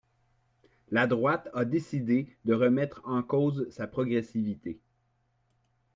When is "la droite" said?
0.89-1.47